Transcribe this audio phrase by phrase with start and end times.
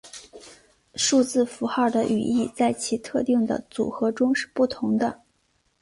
[0.95, 5.21] 数字符号的语义在其特定的组合中是不同的。